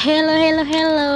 [0.00, 1.12] Hello, hello, hello.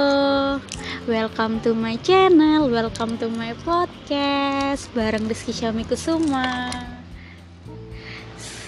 [1.09, 6.69] Welcome to my channel, welcome to my podcast bareng Rizky Syami Kusuma.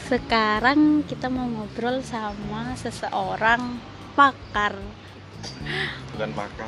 [0.10, 3.78] Sekarang kita mau ngobrol sama seseorang
[4.18, 4.74] pakar.
[6.18, 6.66] bukan pakar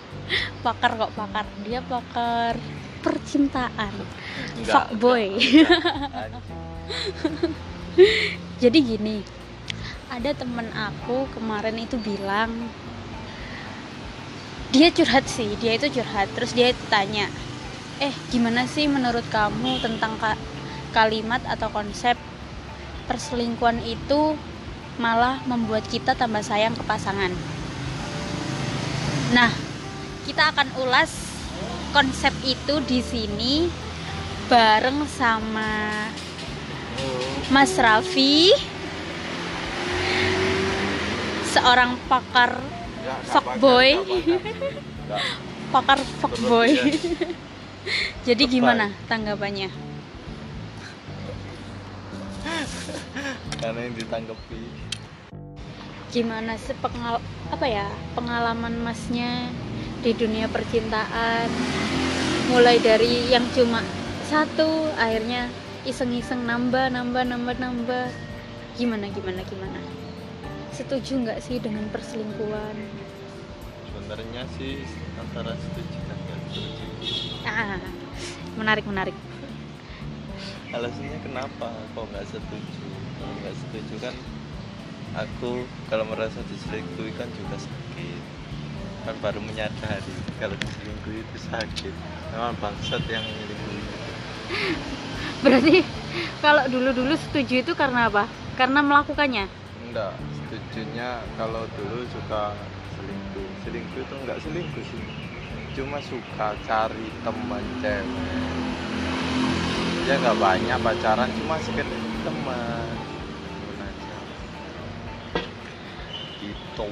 [0.66, 1.46] Pakar kok pakar.
[1.62, 2.58] Dia pakar
[2.98, 3.94] percintaan.
[4.58, 5.30] enggak enggak,
[6.18, 6.58] anjing.
[8.66, 9.22] Jadi gini,
[10.12, 12.52] ada temen aku kemarin itu bilang
[14.68, 16.28] dia curhat sih, dia itu curhat.
[16.36, 17.32] Terus dia tanya,
[17.96, 20.40] eh gimana sih menurut kamu tentang ka-
[20.92, 22.16] kalimat atau konsep
[23.08, 24.36] perselingkuhan itu
[25.00, 27.32] malah membuat kita tambah sayang ke pasangan.
[29.32, 29.48] Nah,
[30.28, 31.08] kita akan ulas
[31.96, 33.54] konsep itu di sini
[34.52, 36.08] bareng sama
[37.48, 38.71] Mas Raffi
[41.52, 43.90] seorang pakar enggak Fuckboy.
[45.74, 46.70] pakar, fuckboy.
[46.72, 47.34] Berlebihan.
[48.26, 49.92] Jadi gimana tanggapannya?
[53.62, 54.62] karena yang ditanggapi
[56.10, 59.48] Gimana sih pengal apa ya pengalaman masnya
[60.04, 61.48] di dunia percintaan?
[62.52, 63.80] Mulai dari yang cuma
[64.28, 65.48] satu, akhirnya
[65.88, 68.06] iseng-iseng nambah, nambah, nambah, nambah.
[68.76, 69.80] Gimana, gimana, gimana?
[70.72, 72.76] Setuju nggak sih dengan perselingkuhan?
[73.92, 74.80] sebenarnya sih
[75.20, 77.14] antara setuju dan nggak setuju
[77.44, 77.76] Ah,
[78.56, 79.16] menarik, menarik.
[80.72, 82.84] alasannya kenapa kok nggak setuju
[83.20, 84.14] kalau nggak setuju kan
[85.14, 85.50] aku
[85.92, 88.20] kalau merasa diselingkuhi kan juga sakit
[89.04, 91.94] kan baru menyadari kalau diselingkuhi itu sakit
[92.32, 93.80] memang bangsat yang menyelingkuhi
[95.44, 95.82] Berarti
[96.38, 98.24] kalau dulu-dulu setuju itu karena apa?
[98.54, 99.46] Karena melakukannya.
[99.92, 102.56] Enggak setujunya kalau dulu suka
[102.96, 105.04] selingkuh selingkuh itu enggak selingkuh sih
[105.76, 108.08] cuma suka cari teman cewek
[110.08, 112.88] ya nggak banyak pacaran cuma sekedar teman
[116.40, 116.88] gitu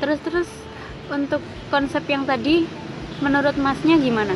[0.00, 0.48] Terus terus
[1.12, 2.64] untuk konsep yang tadi
[3.20, 4.32] menurut masnya gimana?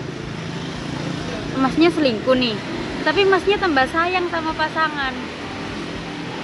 [1.56, 2.56] Masnya selingkuh nih.
[3.04, 5.39] Tapi masnya tambah sayang sama pasangan.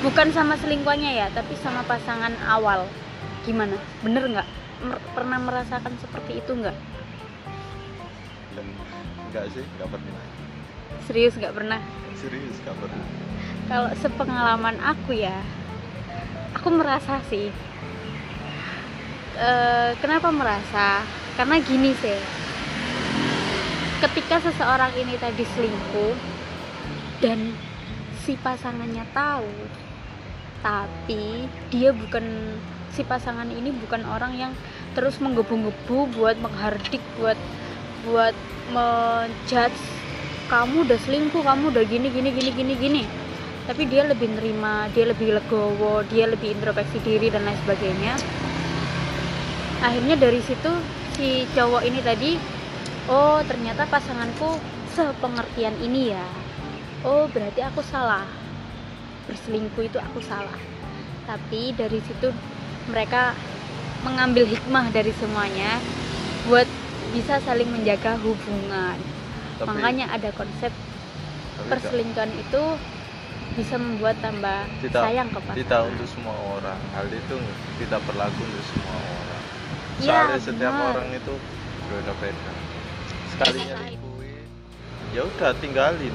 [0.06, 2.86] Bukan sama selingkuhannya ya, tapi sama pasangan awal.
[3.42, 3.74] Gimana?
[4.06, 4.48] Bener nggak?
[4.86, 6.76] Mer- pernah merasakan seperti itu nggak?
[8.56, 8.66] dan
[9.28, 10.16] enggak sih enggak pernah
[11.04, 11.80] Serius nggak pernah?
[12.16, 13.06] serius enggak pernah
[13.66, 15.36] Kalau sepengalaman aku ya,
[16.54, 17.50] aku merasa sih.
[19.36, 21.02] Eh, kenapa merasa?
[21.36, 22.16] Karena gini sih.
[24.00, 26.14] Ketika seseorang ini tadi selingkuh
[27.20, 27.58] dan
[28.22, 29.50] si pasangannya tahu,
[30.64, 32.56] tapi dia bukan
[32.96, 34.52] si pasangan ini bukan orang yang
[34.96, 37.36] terus menggebu-gebu buat menghardik buat
[38.08, 38.32] buat
[38.72, 39.76] menjudge
[40.46, 43.02] kamu udah selingkuh kamu udah gini gini gini gini gini.
[43.66, 48.14] Tapi dia lebih nerima dia lebih legowo dia lebih introspeksi diri dan lain sebagainya.
[49.82, 50.72] Akhirnya dari situ
[51.18, 52.38] si cowok ini tadi
[53.10, 54.56] oh ternyata pasanganku
[54.94, 56.26] sepengertian ini ya.
[57.02, 58.45] Oh berarti aku salah
[59.26, 60.58] berselingkuh itu aku salah.
[61.26, 62.30] Tapi dari situ
[62.86, 63.34] mereka
[64.06, 65.82] mengambil hikmah dari semuanya
[66.46, 66.66] buat
[67.10, 68.98] bisa saling menjaga hubungan.
[69.58, 70.70] Tapi, makanya ada konsep
[71.66, 72.62] perselingkuhan itu
[73.56, 75.58] bisa membuat tambah Tidak- sayang ke pasangan.
[75.58, 76.78] tidak untuk semua orang.
[76.92, 77.36] Hal itu
[77.82, 79.42] tidak berlaku untuk semua orang.
[79.96, 80.88] Iya, soalnya setiap benar.
[80.92, 81.34] orang itu
[81.88, 82.52] berbeda-beda.
[83.32, 84.34] Sekalinya selingkuhi
[85.16, 86.14] ya udah tinggalin.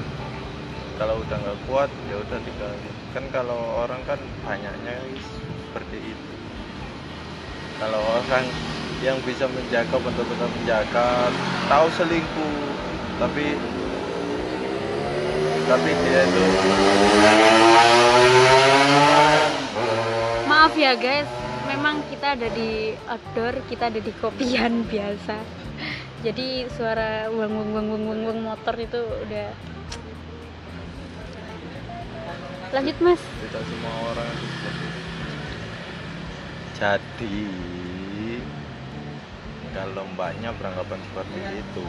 [1.02, 4.96] Kalau udah nggak kuat ya udah tinggalin kan kalau orang kan banyaknya
[5.68, 6.32] seperti itu
[7.76, 8.48] kalau orang
[9.04, 11.28] yang bisa menjaga betul-betul menjaga
[11.68, 12.56] tahu selingkuh
[13.20, 13.60] tapi
[15.68, 16.42] tapi dia itu
[20.48, 21.26] Maaf ya guys,
[21.66, 25.36] memang kita ada di outdoor, kita ada di kopian biasa.
[26.22, 29.48] Jadi suara wang wang wang wang, wang motor itu udah
[32.72, 33.20] lanjut mas.
[33.20, 34.34] Tidak semua orang
[36.82, 37.38] jadi
[39.70, 41.86] kalau mbaknya beranggapan seperti itu.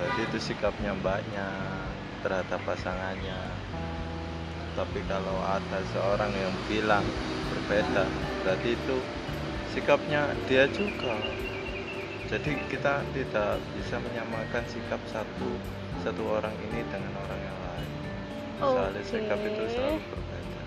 [0.00, 1.44] Berarti itu sikapnya mbaknya
[2.24, 3.36] terhadap pasangannya.
[4.72, 7.04] Tapi kalau ada seorang yang bilang
[7.52, 8.08] berbeda
[8.40, 8.96] berarti itu
[9.76, 11.12] sikapnya dia juga.
[12.32, 15.52] Jadi kita tidak bisa menyamakan sikap satu
[16.00, 17.91] satu orang ini dengan orang yang lain
[18.64, 19.72] soalnya sikap itu Oke.
[19.74, 20.60] selalu berbeda.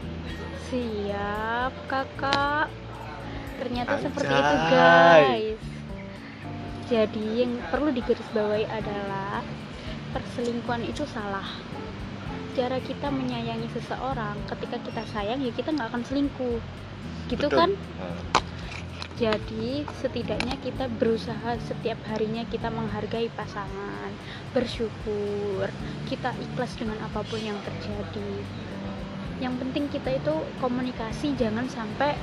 [0.67, 2.67] Siap kakak.
[3.55, 4.43] Ternyata seperti Anjay.
[4.43, 5.63] itu guys.
[6.85, 9.41] Jadi yang perlu digarisbawahi adalah
[10.13, 11.47] perselingkuhan itu salah.
[12.53, 16.59] Cara kita menyayangi seseorang ketika kita sayang ya kita nggak akan selingkuh.
[17.31, 17.57] Gitu Betul.
[17.57, 17.69] kan?
[17.73, 18.44] Nah,
[19.15, 24.11] jadi setidaknya kita berusaha setiap harinya kita menghargai pasangan,
[24.51, 25.71] bersyukur,
[26.03, 28.43] kita ikhlas dengan apa pun yang terjadi.
[29.39, 32.19] Yang penting kita itu komunikasi jangan sampai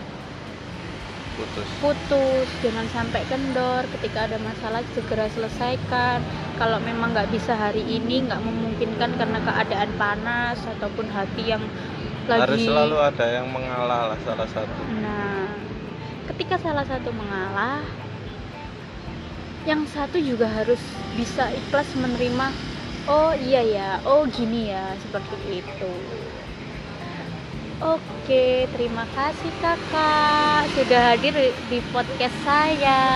[1.32, 3.88] putus putus, jangan sampai kendor.
[3.96, 6.20] Ketika ada masalah segera selesaikan.
[6.60, 11.64] Kalau memang nggak bisa hari ini, nggak memungkinkan karena keadaan panas ataupun hati yang
[12.28, 15.51] harus lagi selalu ada yang mengalah lah salah satu Nah,
[16.42, 17.86] ketika salah satu mengalah,
[19.62, 20.82] yang satu juga harus
[21.14, 22.50] bisa ikhlas menerima.
[23.06, 25.92] Oh iya ya, oh gini ya, seperti itu.
[27.78, 33.06] Oke, terima kasih kakak sudah hadir di podcast saya.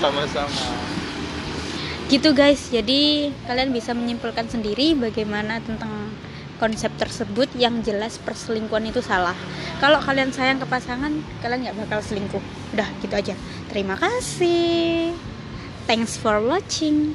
[0.00, 0.64] sama-sama
[2.08, 5.92] Gitu guys, jadi kalian bisa menyimpulkan sendiri bagaimana tentang
[6.64, 9.36] konsep tersebut yang jelas perselingkuhan itu salah.
[9.84, 11.12] Kalau kalian sayang ke pasangan,
[11.44, 12.40] kalian nggak bakal selingkuh.
[12.72, 13.36] Udah gitu aja.
[13.68, 15.12] Terima kasih.
[15.84, 17.12] Thanks for watching.